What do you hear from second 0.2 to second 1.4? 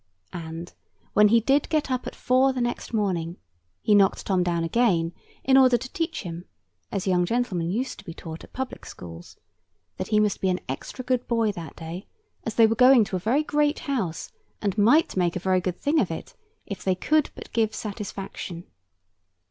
And, when he